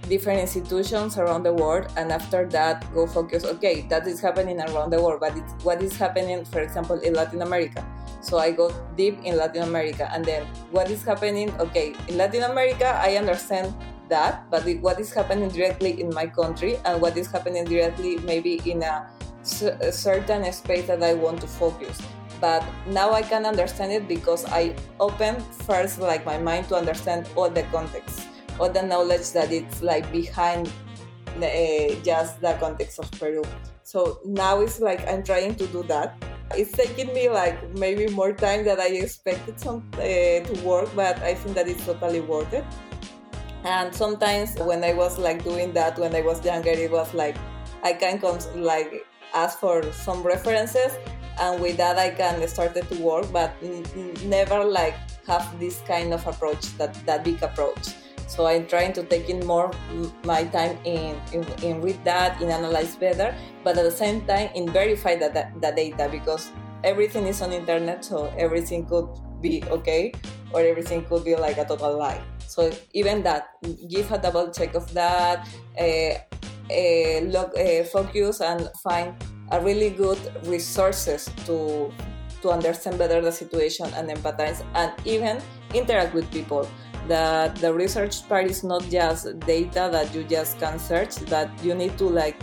different 0.09 0.41
institutions 0.41 1.19
around 1.19 1.43
the 1.43 1.53
world 1.53 1.87
and 1.97 2.11
after 2.11 2.47
that 2.47 2.83
go 2.95 3.07
focus 3.07 3.45
okay 3.45 3.83
that 3.89 4.07
is 4.07 4.21
happening 4.21 4.61
around 4.61 4.91
the 4.91 5.01
world 5.01 5.21
but 5.21 5.33
what 5.63 5.83
is 5.83 5.97
happening 5.97 6.45
for 6.45 6.61
example 6.61 6.99
in 7.01 7.15
latin 7.15 7.43
america 7.43 7.85
so 8.21 8.39
I 8.39 8.51
go 8.51 8.75
deep 8.97 9.19
in 9.25 9.37
Latin 9.37 9.63
America. 9.63 10.11
And 10.13 10.25
then 10.25 10.47
what 10.71 10.91
is 10.91 11.03
happening? 11.03 11.51
Okay, 11.61 11.95
in 12.09 12.17
Latin 12.17 12.43
America, 12.45 12.99
I 13.01 13.17
understand 13.17 13.75
that, 14.09 14.51
but 14.51 14.67
what 14.81 14.99
is 14.99 15.13
happening 15.13 15.49
directly 15.49 16.01
in 16.01 16.13
my 16.13 16.27
country 16.27 16.79
and 16.85 17.01
what 17.01 17.17
is 17.17 17.31
happening 17.31 17.65
directly 17.65 18.17
maybe 18.19 18.61
in 18.65 18.83
a, 18.83 19.07
a 19.81 19.93
certain 19.93 20.51
space 20.53 20.87
that 20.87 21.03
I 21.03 21.15
want 21.15 21.41
to 21.43 21.47
focus. 21.47 22.01
But 22.41 22.65
now 22.87 23.13
I 23.13 23.23
can 23.23 23.45
understand 23.45 23.93
it 23.93 24.07
because 24.07 24.45
I 24.47 24.75
open 25.01 25.41
first 25.67 25.99
like 25.99 26.25
my 26.25 26.39
mind 26.39 26.69
to 26.69 26.77
understand 26.77 27.29
all 27.35 27.51
the 27.51 27.65
context, 27.65 28.29
all 28.59 28.71
the 28.71 28.83
knowledge 28.83 29.33
that 29.33 29.53
it's 29.53 29.83
like 29.83 30.11
behind 30.13 30.69
uh, 31.37 31.95
just 32.03 32.41
the 32.41 32.57
context 32.61 32.99
of 32.99 33.11
Peru. 33.13 33.45
So 33.83 34.21
now 34.25 34.61
it's 34.61 34.81
like 34.81 35.07
I'm 35.09 35.23
trying 35.23 35.55
to 35.57 35.67
do 35.69 35.83
that 35.85 36.23
it's 36.55 36.73
taking 36.73 37.13
me 37.13 37.29
like 37.29 37.57
maybe 37.75 38.09
more 38.09 38.33
time 38.33 38.65
than 38.65 38.81
I 38.81 38.87
expected 38.87 39.61
some 39.61 39.89
uh, 39.95 40.01
to 40.01 40.63
work, 40.65 40.89
but 40.95 41.19
I 41.23 41.35
think 41.35 41.55
that 41.57 41.69
it's 41.69 41.85
totally 41.85 42.21
worth 42.21 42.53
it. 42.53 42.65
And 43.65 43.95
sometimes 43.95 44.57
when 44.59 44.83
I 44.85 44.95
was 44.95 45.19
like 45.19 45.45
doing 45.45 45.73
that 45.75 45.99
when 45.99 46.15
I 46.15 46.23
was 46.23 46.45
younger, 46.45 46.71
it 46.71 46.91
was 46.91 47.13
like 47.13 47.37
I 47.83 47.93
can 47.93 48.19
cons- 48.19 48.49
like 48.55 49.07
ask 49.35 49.59
for 49.59 49.83
some 49.93 50.23
references, 50.23 50.97
and 51.39 51.61
with 51.61 51.77
that 51.77 51.99
I 51.99 52.11
can 52.11 52.47
started 52.49 52.89
to 52.89 53.03
work, 53.03 53.31
but 53.33 53.53
never 54.25 54.65
like 54.65 54.95
have 55.27 55.45
this 55.61 55.81
kind 55.87 56.15
of 56.15 56.27
approach 56.27 56.65
that 56.79 56.95
that 57.05 57.25
big 57.25 57.43
approach. 57.43 57.95
So 58.29 58.47
I'm 58.47 58.67
trying 58.67 58.93
to 58.93 59.03
take 59.03 59.29
in 59.29 59.45
more 59.47 59.73
my 60.25 60.45
time 60.45 60.79
in, 60.85 61.17
in, 61.33 61.43
in 61.65 61.81
read 61.81 62.05
that, 62.05 62.41
in 62.41 62.51
analyze 62.51 62.95
better, 62.95 63.35
but 63.65 63.77
at 63.79 63.85
the 63.85 63.91
same 63.91 64.21
time 64.27 64.51
in 64.55 64.71
verify 64.71 65.17
the, 65.17 65.33
the, 65.61 65.73
data 65.73 66.09
because 66.13 66.51
everything 66.85 67.27
is 67.27 67.41
on 67.41 67.53
internet, 67.53 68.05
so 68.05 68.31
everything 68.37 68.85
could 68.85 69.09
be 69.41 69.65
okay 69.71 70.13
or 70.53 70.61
everything 70.61 71.05
could 71.07 71.25
be 71.25 71.37
like 71.37 71.57
a 71.57 71.65
total 71.65 71.97
lie. 71.97 72.21
So 72.47 72.71
even 72.93 73.23
that, 73.23 73.49
give 73.89 74.13
a 74.13 74.19
double 74.19 74.53
check 74.53 74.75
of 74.75 74.93
that, 74.93 75.49
uh, 75.81 76.15
uh, 76.71 77.21
look, 77.25 77.57
uh, 77.57 77.85
focus 77.85 78.43
and 78.43 78.69
find 78.85 79.15
a 79.51 79.61
really 79.61 79.91
good 79.91 80.19
resources 80.45 81.31
to 81.47 81.91
to 82.43 82.51
understand 82.51 82.99
better 82.99 83.21
the 83.21 83.33
situation 83.33 83.87
and 83.97 84.09
empathize 84.09 84.65
and 84.75 84.93
even 85.05 85.43
interact 85.75 86.15
with 86.15 86.31
people 86.31 86.69
that 87.09 87.57
the 87.57 87.73
research 87.73 88.27
part 88.29 88.47
is 88.47 88.63
not 88.63 88.85
just 88.89 89.41
data 89.41 89.89
that 89.91 90.15
you 90.15 90.23
just 90.25 90.59
can 90.59 90.79
search 90.79 91.17
but 91.29 91.51
you 91.65 91.75
need 91.75 91.97
to 91.99 92.05
like 92.05 92.37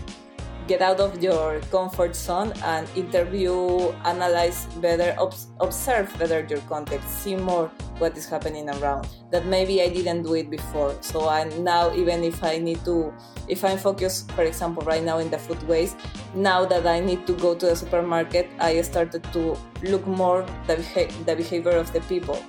get 0.67 0.81
out 0.81 0.99
of 0.99 1.21
your 1.21 1.59
comfort 1.71 2.15
zone 2.15 2.51
and 2.63 2.89
interview 2.95 3.91
analyze 4.03 4.65
better 4.81 5.15
observe 5.61 6.11
better 6.17 6.45
your 6.49 6.59
context 6.61 7.07
see 7.21 7.35
more 7.35 7.69
what 7.99 8.17
is 8.17 8.27
happening 8.27 8.67
around 8.69 9.07
that 9.31 9.45
maybe 9.45 9.81
i 9.81 9.87
didn't 9.87 10.23
do 10.23 10.33
it 10.33 10.49
before. 10.49 10.95
So 11.01 11.29
i 11.29 11.43
now 11.59 11.93
even 11.93 12.23
if 12.23 12.43
i 12.43 12.57
need 12.57 12.83
to 12.85 13.13
if 13.47 13.63
i'm 13.63 13.77
focused 13.77 14.31
for 14.31 14.43
example 14.43 14.83
right 14.83 15.03
now 15.03 15.19
in 15.19 15.29
the 15.29 15.37
food 15.37 15.61
waste 15.67 15.97
now 16.33 16.65
that 16.65 16.87
i 16.87 16.99
need 16.99 17.27
to 17.27 17.33
go 17.33 17.53
to 17.53 17.67
the 17.67 17.75
supermarket 17.75 18.49
i 18.59 18.81
started 18.81 19.23
to 19.33 19.55
look 19.83 20.05
more 20.07 20.45
the, 20.67 20.77
beha- 20.77 21.13
the 21.25 21.35
behavior 21.35 21.77
of 21.77 21.93
the 21.93 22.01
people 22.01 22.43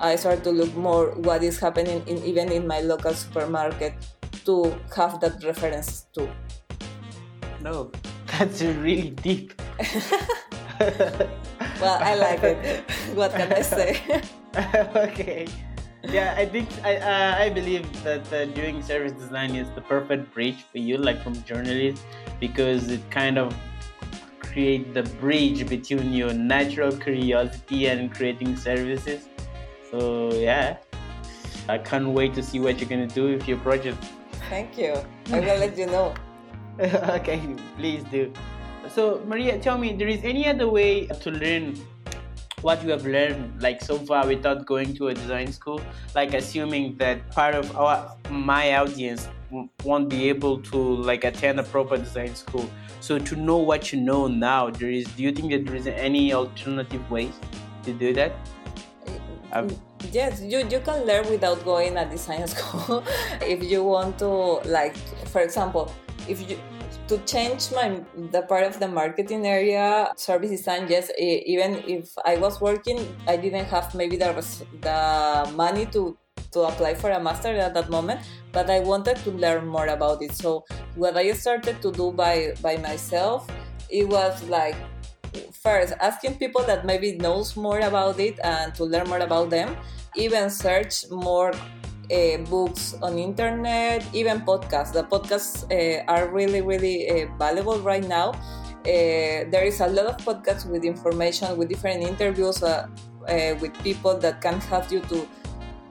I 0.00 0.16
start 0.16 0.42
to 0.44 0.50
look 0.50 0.74
more 0.74 1.12
what 1.20 1.42
is 1.42 1.60
happening 1.60 2.02
in 2.06 2.24
even 2.24 2.50
in 2.50 2.66
my 2.66 2.80
local 2.80 3.12
supermarket 3.12 3.94
to 4.44 4.72
have 4.96 5.20
that 5.20 5.44
reference 5.44 6.06
too. 6.16 6.28
No, 7.60 7.92
that's 8.26 8.62
really 8.62 9.10
deep. 9.10 9.52
well, 11.80 12.00
I 12.00 12.14
like 12.16 12.42
it. 12.42 12.84
What 13.14 13.32
can 13.32 13.52
I 13.52 13.60
say? 13.60 14.00
okay. 14.96 15.46
Yeah, 16.08 16.32
I 16.32 16.46
think 16.46 16.68
I 16.82 16.96
uh, 16.96 17.44
I 17.44 17.50
believe 17.50 17.84
that 18.02 18.24
uh, 18.32 18.46
doing 18.56 18.82
service 18.82 19.12
design 19.12 19.54
is 19.54 19.68
the 19.76 19.84
perfect 19.84 20.32
bridge 20.32 20.64
for 20.72 20.78
you, 20.78 20.96
like 20.96 21.20
from 21.22 21.36
journalist, 21.44 22.00
because 22.40 22.88
it 22.88 23.04
kind 23.10 23.36
of 23.36 23.52
create 24.40 24.94
the 24.94 25.04
bridge 25.20 25.68
between 25.68 26.12
your 26.12 26.32
natural 26.32 26.90
curiosity 26.90 27.86
and 27.86 28.10
creating 28.10 28.56
services 28.56 29.29
so 29.90 30.32
yeah, 30.34 30.78
I 31.68 31.78
can't 31.78 32.08
wait 32.08 32.34
to 32.34 32.42
see 32.42 32.60
what 32.60 32.80
you're 32.80 32.88
gonna 32.88 33.06
do 33.06 33.36
with 33.36 33.46
your 33.48 33.58
project. 33.58 33.98
Thank 34.48 34.78
you. 34.78 34.94
I 35.32 35.40
will 35.40 35.58
let 35.58 35.76
you 35.76 35.86
know. 35.86 36.14
okay, 36.80 37.40
please 37.76 38.04
do. 38.10 38.32
So 38.94 39.22
Maria, 39.26 39.58
tell 39.58 39.78
me, 39.78 39.92
there 39.92 40.08
is 40.08 40.24
any 40.24 40.48
other 40.48 40.68
way 40.68 41.06
to 41.06 41.30
learn 41.30 41.78
what 42.62 42.82
you 42.82 42.90
have 42.90 43.06
learned 43.06 43.62
like 43.62 43.80
so 43.80 43.96
far 43.98 44.26
without 44.26 44.66
going 44.66 44.94
to 44.94 45.08
a 45.08 45.14
design 45.14 45.50
school 45.50 45.80
like 46.14 46.34
assuming 46.34 46.94
that 46.98 47.30
part 47.30 47.54
of 47.54 47.74
our 47.74 48.14
my 48.28 48.76
audience 48.76 49.28
won't 49.82 50.10
be 50.10 50.28
able 50.28 50.60
to 50.60 50.76
like 50.96 51.24
attend 51.24 51.58
a 51.58 51.62
proper 51.62 51.96
design 51.96 52.34
school 52.34 52.68
so 53.00 53.18
to 53.18 53.34
know 53.34 53.56
what 53.56 53.92
you 53.92 54.00
know 54.00 54.26
now 54.26 54.68
there 54.68 54.90
is 54.90 55.06
do 55.16 55.22
you 55.22 55.32
think 55.32 55.50
that 55.50 55.64
there 55.64 55.74
is 55.74 55.86
any 55.86 56.34
alternative 56.34 57.10
ways 57.10 57.32
to 57.82 57.92
do 57.94 58.12
that 58.12 58.32
um, 59.52 59.68
yes, 60.12 60.40
you, 60.42 60.66
you 60.68 60.80
can 60.80 61.04
learn 61.06 61.28
without 61.28 61.64
going 61.64 61.96
a 61.96 62.08
design 62.08 62.46
school. 62.54 63.02
if 63.40 63.62
you 63.62 63.84
want 63.84 64.18
to, 64.18 64.28
like, 64.28 64.96
for 65.28 65.40
example, 65.40 65.92
if 66.28 66.48
you 66.48 66.58
to 67.08 67.18
change 67.26 67.72
my 67.72 68.00
the 68.30 68.42
part 68.42 68.62
of 68.62 68.78
the 68.78 68.86
marketing 68.86 69.44
area 69.44 70.06
service 70.16 70.50
design 70.50 70.86
yes 70.88 71.10
even 71.18 71.82
if 71.88 72.14
i 72.24 72.36
was 72.36 72.60
working 72.60 72.98
i 73.26 73.36
didn't 73.36 73.64
have 73.64 73.92
maybe 73.96 74.16
the 74.16 74.30
the 74.80 75.52
money 75.56 75.86
to 75.86 76.16
to 76.52 76.60
apply 76.60 76.94
for 76.94 77.10
a 77.10 77.20
master 77.20 77.48
at 77.48 77.74
that 77.74 77.90
moment 77.90 78.20
but 78.52 78.70
i 78.70 78.78
wanted 78.78 79.16
to 79.26 79.30
learn 79.32 79.66
more 79.66 79.86
about 79.86 80.22
it 80.22 80.32
so 80.32 80.64
what 80.94 81.16
i 81.16 81.32
started 81.32 81.82
to 81.82 81.90
do 81.90 82.12
by 82.12 82.54
by 82.62 82.76
myself 82.76 83.50
it 83.90 84.06
was 84.08 84.42
like 84.44 84.76
first 85.52 85.94
asking 86.00 86.36
people 86.36 86.62
that 86.64 86.84
maybe 86.84 87.16
knows 87.16 87.56
more 87.56 87.80
about 87.80 88.18
it 88.18 88.38
and 88.42 88.74
to 88.74 88.84
learn 88.84 89.08
more 89.08 89.20
about 89.20 89.50
them 89.50 89.76
even 90.16 90.50
search 90.50 91.08
more 91.10 91.52
uh, 92.10 92.36
books 92.48 92.94
on 93.02 93.18
internet, 93.18 94.04
even 94.12 94.40
podcasts. 94.40 94.92
The 94.92 95.04
podcasts 95.04 95.64
uh, 95.70 96.04
are 96.08 96.28
really, 96.28 96.60
really 96.60 97.08
uh, 97.08 97.26
valuable 97.38 97.78
right 97.80 98.06
now. 98.06 98.32
There 98.84 99.64
is 99.64 99.80
a 99.80 99.86
lot 99.86 100.06
of 100.06 100.16
podcasts 100.18 100.66
with 100.66 100.84
information, 100.84 101.56
with 101.56 101.68
different 101.68 102.02
interviews 102.02 102.62
uh, 102.62 102.88
with 103.60 103.72
people 103.84 104.16
that 104.18 104.40
can 104.40 104.60
help 104.60 104.90
you 104.90 105.00
to 105.02 105.28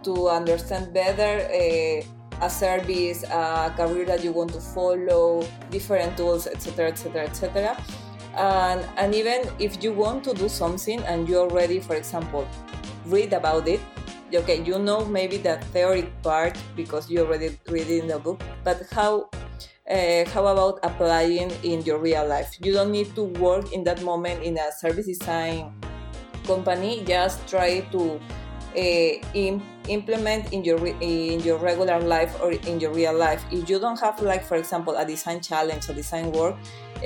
to 0.01 0.29
understand 0.29 0.93
better 0.93 1.46
a 1.51 2.03
service, 2.50 3.24
a 3.24 3.72
career 3.75 4.05
that 4.05 4.24
you 4.24 4.31
want 4.31 4.53
to 4.53 4.62
follow, 4.62 5.46
different 5.69 6.15
tools, 6.15 6.48
etc., 6.48 6.88
etc., 6.88 7.24
etc. 7.24 7.77
And, 8.36 8.86
and 8.98 9.13
even 9.15 9.50
if 9.59 9.83
you 9.83 9.91
want 9.91 10.24
to 10.25 10.33
do 10.33 10.50
something 10.50 11.01
and 11.03 11.27
you 11.27 11.38
already, 11.38 11.79
for 11.79 11.95
example, 11.95 12.48
read 13.05 13.33
about 13.33 13.67
it, 13.67 13.79
okay, 14.33 14.62
you 14.63 14.77
know 14.79 15.05
maybe 15.05 15.38
the 15.38 15.57
theory 15.74 16.12
part 16.24 16.57
because 16.75 17.09
you 17.09 17.19
already 17.19 17.57
read 17.67 17.88
it 17.88 18.03
in 18.03 18.07
the 18.07 18.19
book, 18.19 18.41
but 18.63 18.86
how 18.91 19.29
uh, 19.89 20.24
how 20.29 20.45
about 20.45 20.79
applying 20.83 21.50
in 21.63 21.81
your 21.81 21.98
real 21.98 22.27
life? 22.27 22.55
You 22.62 22.74
don't 22.74 22.91
need 22.91 23.15
to 23.15 23.24
work 23.24 23.74
in 23.74 23.83
that 23.86 24.03
moment 24.03 24.43
in 24.43 24.57
a 24.57 24.71
service 24.71 25.07
design 25.07 25.74
company. 26.45 27.03
Just 27.05 27.48
try 27.48 27.81
to 27.91 28.19
uh, 28.75 29.59
implement 29.88 30.53
in 30.53 30.63
your 30.63 30.85
in 31.01 31.39
your 31.41 31.57
regular 31.57 31.99
life 31.99 32.35
or 32.41 32.51
in 32.51 32.79
your 32.79 32.91
real 32.93 33.13
life. 33.13 33.43
If 33.51 33.69
you 33.69 33.79
don't 33.79 33.99
have, 33.99 34.21
like 34.21 34.43
for 34.43 34.55
example, 34.55 34.95
a 34.95 35.05
design 35.05 35.41
challenge, 35.41 35.89
a 35.89 35.93
design 35.93 36.31
work, 36.31 36.55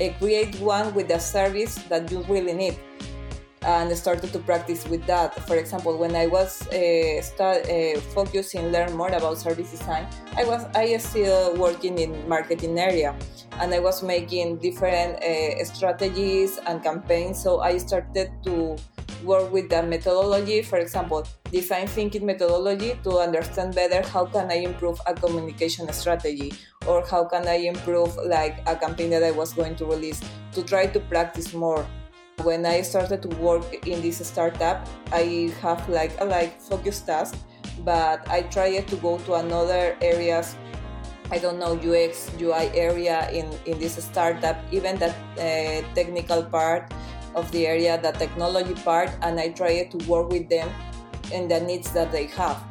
uh, 0.00 0.08
create 0.18 0.58
one 0.60 0.94
with 0.94 1.10
a 1.10 1.20
service 1.20 1.76
that 1.88 2.10
you 2.10 2.22
really 2.28 2.52
need 2.52 2.78
and 3.64 3.96
started 3.96 4.32
to 4.32 4.38
practice 4.40 4.86
with 4.86 5.04
that. 5.06 5.34
For 5.46 5.56
example, 5.56 5.96
when 5.96 6.14
I 6.14 6.26
was 6.26 6.66
uh, 6.68 7.22
start 7.22 7.68
uh, 7.68 8.00
focusing 8.12 8.70
learn 8.70 8.92
more 8.92 9.08
about 9.08 9.38
service 9.38 9.70
design, 9.70 10.06
I 10.36 10.44
was 10.44 10.64
I 10.74 10.96
still 10.98 11.56
working 11.56 11.98
in 11.98 12.28
marketing 12.28 12.78
area, 12.78 13.16
and 13.60 13.72
I 13.72 13.80
was 13.80 14.02
making 14.02 14.58
different 14.58 15.22
uh, 15.22 15.64
strategies 15.64 16.58
and 16.66 16.82
campaigns. 16.82 17.42
So 17.42 17.60
I 17.60 17.78
started 17.78 18.30
to 18.44 18.76
work 19.24 19.52
with 19.52 19.70
the 19.70 19.82
methodology. 19.82 20.62
For 20.62 20.78
example, 20.78 21.26
design 21.50 21.86
thinking 21.86 22.26
methodology 22.26 22.98
to 23.04 23.18
understand 23.18 23.74
better 23.74 24.06
how 24.06 24.26
can 24.26 24.50
I 24.50 24.56
improve 24.62 25.00
a 25.06 25.14
communication 25.14 25.90
strategy 25.92 26.52
or 26.86 27.04
how 27.06 27.24
can 27.24 27.48
I 27.48 27.64
improve 27.66 28.16
like 28.26 28.62
a 28.66 28.76
campaign 28.76 29.10
that 29.10 29.22
I 29.22 29.30
was 29.30 29.52
going 29.52 29.76
to 29.76 29.84
release 29.86 30.20
to 30.52 30.62
try 30.62 30.86
to 30.86 31.00
practice 31.00 31.54
more 31.54 31.86
when 32.42 32.66
I 32.66 32.82
started 32.82 33.22
to 33.22 33.28
work 33.38 33.86
in 33.86 34.02
this 34.02 34.18
startup, 34.26 34.88
I 35.12 35.54
have 35.62 35.88
like 35.88 36.12
a 36.20 36.24
like 36.24 36.60
focus 36.60 37.00
task, 37.00 37.38
but 37.84 38.26
I 38.28 38.42
tried 38.50 38.88
to 38.88 38.96
go 38.96 39.18
to 39.30 39.34
another 39.34 39.96
areas. 40.02 40.56
I 41.30 41.38
don't 41.38 41.58
know 41.58 41.78
UX 41.78 42.30
UI 42.40 42.68
area 42.74 43.30
in 43.30 43.48
in 43.64 43.78
this 43.78 43.96
startup, 43.96 44.58
even 44.72 44.98
that 44.98 45.14
uh, 45.38 45.80
technical 45.94 46.42
part 46.42 46.90
of 47.34 47.50
the 47.52 47.66
area, 47.66 48.00
the 48.00 48.12
technology 48.12 48.74
part, 48.74 49.10
and 49.22 49.38
I 49.38 49.48
tried 49.48 49.90
to 49.92 49.98
work 50.08 50.30
with 50.30 50.48
them 50.48 50.68
and 51.32 51.50
the 51.50 51.60
needs 51.60 51.92
that 51.92 52.12
they 52.12 52.26
have. 52.26 52.62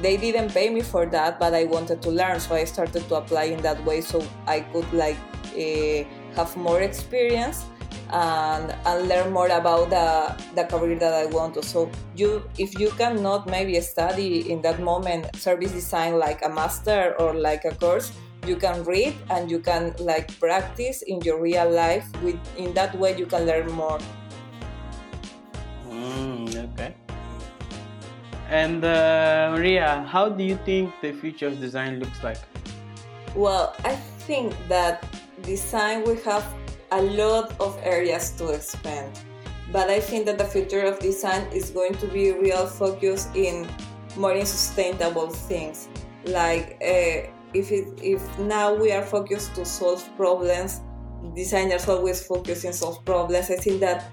They 0.00 0.16
didn't 0.16 0.50
pay 0.52 0.70
me 0.70 0.80
for 0.80 1.06
that, 1.06 1.38
but 1.38 1.54
I 1.54 1.64
wanted 1.64 2.02
to 2.02 2.10
learn, 2.10 2.40
so 2.40 2.54
I 2.54 2.64
started 2.64 3.08
to 3.08 3.14
apply 3.16 3.44
in 3.44 3.62
that 3.62 3.84
way 3.84 4.00
so 4.00 4.26
I 4.46 4.60
could 4.60 4.90
like 4.92 5.18
uh, 5.54 6.04
have 6.34 6.56
more 6.56 6.80
experience 6.80 7.64
and, 8.10 8.74
and 8.84 9.08
learn 9.08 9.32
more 9.32 9.48
about 9.48 9.90
the, 9.90 10.36
the 10.54 10.64
career 10.64 10.98
that 10.98 11.12
I 11.14 11.26
want 11.26 11.54
to. 11.54 11.62
So 11.62 11.90
you 12.16 12.42
if 12.58 12.78
you 12.78 12.90
cannot 12.90 13.46
maybe 13.46 13.78
study 13.80 14.50
in 14.50 14.62
that 14.62 14.80
moment 14.80 15.34
service 15.36 15.72
design 15.72 16.18
like 16.18 16.44
a 16.44 16.48
master 16.48 17.14
or 17.18 17.34
like 17.34 17.64
a 17.64 17.74
course, 17.74 18.12
you 18.46 18.56
can 18.56 18.84
read 18.84 19.14
and 19.30 19.50
you 19.50 19.58
can 19.58 19.94
like 19.98 20.38
practice 20.40 21.02
in 21.02 21.20
your 21.22 21.40
real 21.40 21.70
life 21.70 22.06
with 22.22 22.38
in 22.56 22.74
that 22.74 22.94
way 22.98 23.16
you 23.16 23.26
can 23.26 23.46
learn 23.46 23.70
more. 23.72 23.98
Mm, 25.88 26.72
okay. 26.72 26.94
And 28.48 28.84
uh, 28.84 29.54
Maria, 29.54 30.04
how 30.08 30.28
do 30.28 30.44
you 30.44 30.58
think 30.64 30.92
the 31.00 31.12
future 31.12 31.46
of 31.46 31.60
design 31.60 32.00
looks 32.00 32.22
like? 32.22 32.38
Well, 33.34 33.74
I 33.84 33.96
think 34.26 34.52
that 34.68 35.06
design 35.42 36.04
we 36.04 36.20
have 36.22 36.44
a 36.90 37.00
lot 37.00 37.58
of 37.60 37.78
areas 37.82 38.30
to 38.36 38.50
expand. 38.50 39.18
But 39.72 39.88
I 39.88 40.00
think 40.00 40.26
that 40.26 40.36
the 40.36 40.44
future 40.44 40.82
of 40.82 40.98
design 40.98 41.48
is 41.52 41.70
going 41.70 41.94
to 41.94 42.06
be 42.06 42.32
real 42.32 42.66
focus 42.66 43.28
in 43.34 43.66
more 44.16 44.34
in 44.34 44.44
sustainable 44.44 45.30
things. 45.30 45.88
Like 46.26 46.76
uh, 46.84 47.32
if 47.54 47.70
it, 47.70 47.88
if 48.02 48.38
now 48.38 48.74
we 48.74 48.92
are 48.92 49.02
focused 49.02 49.54
to 49.56 49.64
solve 49.64 50.08
problems, 50.16 50.80
designers 51.34 51.88
always 51.88 52.24
focus 52.24 52.64
in 52.64 52.72
solve 52.72 53.04
problems. 53.04 53.50
I 53.50 53.56
think 53.56 53.80
that 53.80 54.10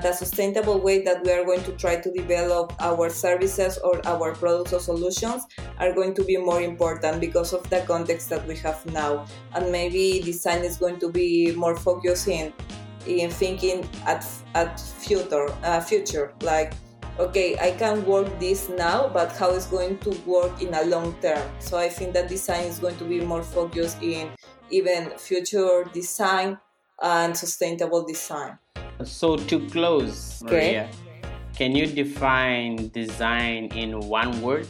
the 0.00 0.12
sustainable 0.12 0.80
way 0.80 1.02
that 1.02 1.22
we 1.22 1.30
are 1.30 1.44
going 1.44 1.62
to 1.64 1.72
try 1.72 1.96
to 1.96 2.10
develop 2.12 2.72
our 2.80 3.10
services 3.10 3.78
or 3.84 4.00
our 4.06 4.34
products 4.34 4.72
or 4.72 4.80
solutions 4.80 5.46
are 5.78 5.92
going 5.92 6.14
to 6.14 6.24
be 6.24 6.36
more 6.36 6.62
important 6.62 7.20
because 7.20 7.52
of 7.52 7.68
the 7.68 7.80
context 7.80 8.30
that 8.30 8.46
we 8.46 8.56
have 8.56 8.84
now 8.86 9.26
and 9.54 9.70
maybe 9.70 10.20
design 10.20 10.64
is 10.64 10.78
going 10.78 10.98
to 10.98 11.10
be 11.10 11.52
more 11.56 11.76
focused 11.76 12.28
in 12.28 12.52
in 13.06 13.30
thinking 13.30 13.86
at 14.06 14.24
at 14.54 14.80
future 14.80 15.48
uh, 15.64 15.80
future 15.80 16.32
like 16.40 16.72
okay 17.18 17.58
i 17.58 17.70
can 17.72 18.04
work 18.06 18.26
this 18.40 18.68
now 18.70 19.08
but 19.08 19.30
how 19.32 19.50
it's 19.50 19.66
going 19.66 19.98
to 19.98 20.10
work 20.24 20.62
in 20.62 20.72
a 20.74 20.84
long 20.84 21.14
term 21.20 21.42
so 21.58 21.76
i 21.76 21.88
think 21.88 22.12
that 22.12 22.28
design 22.28 22.64
is 22.64 22.78
going 22.78 22.96
to 22.96 23.04
be 23.04 23.20
more 23.20 23.42
focused 23.42 24.02
in 24.02 24.28
even 24.70 25.10
future 25.18 25.84
design 25.92 26.56
and 27.02 27.36
sustainable 27.36 28.06
design 28.06 28.58
so 29.04 29.36
to 29.36 29.68
close, 29.68 30.42
Maria, 30.42 30.88
can 31.54 31.74
you 31.74 31.86
define 31.86 32.88
design 32.88 33.66
in 33.74 33.98
one 34.00 34.40
word? 34.42 34.68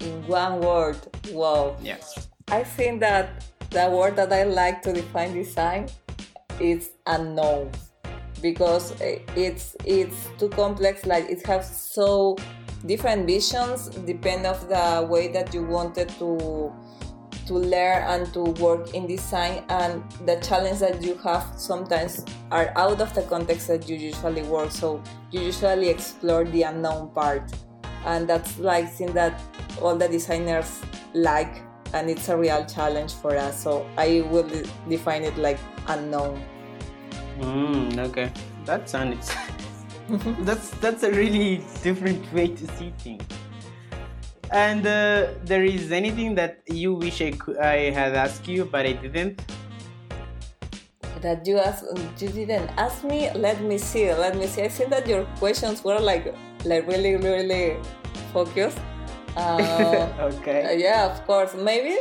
In 0.00 0.26
one 0.26 0.60
word, 0.60 0.98
wow. 1.30 1.76
Yes. 1.80 2.28
I 2.48 2.64
think 2.64 3.00
that 3.00 3.44
the 3.70 3.88
word 3.90 4.16
that 4.16 4.32
I 4.32 4.44
like 4.44 4.82
to 4.82 4.92
define 4.92 5.34
design 5.34 5.88
is 6.60 6.90
unknown 7.06 7.70
because 8.52 9.00
eh, 9.00 9.18
it's 9.34 9.76
it's 9.84 10.28
too 10.38 10.48
complex. 10.50 11.04
Like 11.04 11.28
it 11.28 11.44
has 11.46 11.66
so 11.66 12.36
different 12.86 13.26
visions 13.26 13.88
depend 14.06 14.46
of 14.46 14.68
the 14.68 15.06
way 15.10 15.28
that 15.28 15.52
you 15.52 15.64
wanted 15.64 16.08
to 16.20 16.72
to 17.46 17.54
learn 17.54 18.02
and 18.02 18.32
to 18.34 18.42
work 18.62 18.92
in 18.94 19.06
design 19.06 19.64
and 19.68 20.02
the 20.26 20.36
challenge 20.36 20.80
that 20.80 21.02
you 21.02 21.14
have 21.18 21.44
sometimes 21.56 22.24
are 22.50 22.72
out 22.76 23.00
of 23.00 23.14
the 23.14 23.22
context 23.22 23.68
that 23.68 23.88
you 23.88 23.96
usually 23.96 24.42
work 24.42 24.70
so 24.70 25.00
you 25.30 25.40
usually 25.40 25.88
explore 25.88 26.44
the 26.44 26.62
unknown 26.62 27.08
part 27.10 27.52
and 28.04 28.28
that's 28.28 28.58
like 28.58 28.90
thing 28.92 29.12
that 29.12 29.40
all 29.80 29.94
the 29.94 30.08
designers 30.08 30.80
like 31.14 31.62
and 31.94 32.10
it's 32.10 32.28
a 32.28 32.36
real 32.36 32.64
challenge 32.66 33.14
for 33.14 33.36
us 33.36 33.62
so 33.62 33.88
i 33.96 34.26
will 34.28 34.48
define 34.88 35.22
it 35.22 35.36
like 35.38 35.58
unknown 35.86 36.42
mm, 37.40 37.98
okay 37.98 38.32
that 38.64 38.88
sounds 38.88 39.32
that's 40.40 40.70
that's 40.78 41.02
a 41.02 41.10
really 41.10 41.62
different 41.82 42.22
way 42.32 42.48
to 42.48 42.66
see 42.76 42.92
things 42.98 43.22
and 44.50 44.86
uh, 44.86 45.34
there 45.44 45.64
is 45.64 45.90
anything 45.90 46.34
that 46.36 46.62
you 46.66 46.94
wish 46.94 47.20
I, 47.20 47.32
could, 47.32 47.58
I 47.58 47.90
had 47.90 48.14
asked 48.14 48.46
you, 48.46 48.64
but 48.64 48.86
I 48.86 48.92
didn't? 48.92 49.42
That 51.20 51.46
you 51.46 51.58
asked, 51.58 51.84
you 52.20 52.28
didn't 52.28 52.70
ask 52.76 53.02
me. 53.02 53.30
Let 53.32 53.60
me 53.62 53.78
see. 53.78 54.12
Let 54.12 54.36
me 54.36 54.46
see. 54.46 54.62
I 54.62 54.68
think 54.68 54.90
that 54.90 55.06
your 55.06 55.24
questions 55.38 55.82
were 55.82 55.98
like, 55.98 56.34
like 56.64 56.86
really, 56.86 57.16
really 57.16 57.76
focused. 58.32 58.78
Uh, 59.36 60.30
okay. 60.32 60.64
Uh, 60.64 60.70
yeah, 60.70 61.04
of 61.12 61.26
course. 61.26 61.52
Maybe 61.54 61.94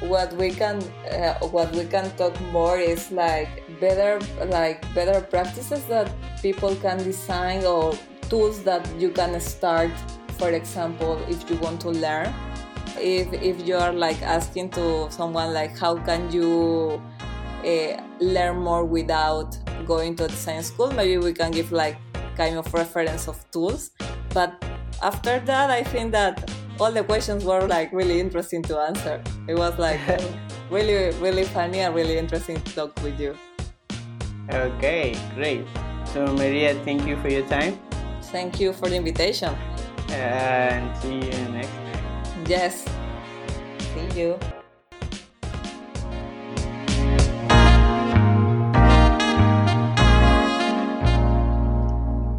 what 0.00 0.30
we 0.34 0.50
can, 0.50 0.82
uh, 1.10 1.38
what 1.48 1.72
we 1.72 1.86
can 1.86 2.14
talk 2.18 2.38
more 2.52 2.76
is 2.76 3.10
like 3.10 3.65
better, 3.80 4.20
like 4.46 4.82
better 4.94 5.20
practices 5.20 5.84
that 5.84 6.10
people 6.42 6.74
can 6.76 6.98
design 6.98 7.64
or 7.64 7.96
tools 8.28 8.62
that 8.64 8.88
you 8.98 9.10
can 9.10 9.40
start. 9.40 9.90
For 10.38 10.50
example 10.50 11.18
if 11.28 11.48
you 11.48 11.56
want 11.56 11.80
to 11.80 11.90
learn 11.90 12.32
if 12.98 13.32
if 13.32 13.66
you 13.66 13.76
are 13.76 13.92
like 13.92 14.20
asking 14.22 14.70
to 14.70 15.10
someone 15.10 15.52
like 15.52 15.76
how 15.76 15.96
can 15.96 16.30
you 16.32 17.00
uh, 17.64 18.00
learn 18.20 18.58
more 18.58 18.84
without 18.84 19.56
going 19.86 20.16
to 20.16 20.24
a 20.24 20.28
design 20.28 20.62
school 20.62 20.90
maybe 20.92 21.18
we 21.18 21.32
can 21.32 21.50
give 21.50 21.72
like 21.72 21.96
kind 22.36 22.56
of 22.56 22.72
reference 22.74 23.28
of 23.28 23.38
tools. 23.50 23.90
But 24.34 24.62
after 25.02 25.40
that 25.40 25.70
i 25.70 25.82
think 25.82 26.10
that 26.12 26.50
all 26.80 26.90
the 26.90 27.04
questions 27.04 27.44
were 27.44 27.66
like 27.66 27.92
really 27.92 28.18
interesting 28.18 28.62
to 28.62 28.78
answer. 28.78 29.22
It 29.46 29.56
was 29.56 29.78
like 29.78 30.00
really 30.70 31.16
really 31.18 31.44
funny 31.44 31.80
and 31.80 31.94
really 31.94 32.18
interesting 32.18 32.60
to 32.60 32.74
talk 32.74 33.02
with 33.02 33.20
you 33.20 33.36
okay 34.50 35.16
great 35.34 35.66
so 36.04 36.26
maria 36.34 36.74
thank 36.84 37.06
you 37.06 37.16
for 37.18 37.28
your 37.28 37.46
time 37.48 37.78
thank 38.30 38.60
you 38.60 38.72
for 38.72 38.88
the 38.88 38.96
invitation 38.96 39.54
and 40.10 40.96
see 40.98 41.14
you 41.14 41.48
next 41.50 41.68
time. 41.68 42.44
Yes. 42.46 42.84
See 43.78 44.20
you. 44.20 44.38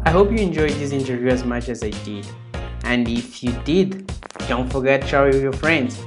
I 0.04 0.10
hope 0.10 0.32
you 0.32 0.38
enjoyed 0.38 0.72
this 0.72 0.92
interview 0.92 1.28
as 1.28 1.44
much 1.44 1.68
as 1.68 1.82
I 1.82 1.90
did. 1.90 2.26
And 2.84 3.06
if 3.08 3.42
you 3.42 3.52
did, 3.64 4.10
don't 4.48 4.70
forget 4.72 5.02
to 5.02 5.06
share 5.06 5.24
with 5.26 5.42
your 5.42 5.52
friends. 5.52 5.98